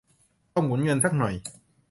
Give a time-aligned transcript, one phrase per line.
[0.55, 1.33] ต้องหมุนเงินสักหน่อย